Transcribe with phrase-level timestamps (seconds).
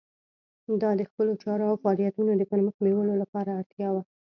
[0.81, 4.03] دا د خپلو چارو او فعالیتونو د پرمخ بیولو لپاره اړتیا وه.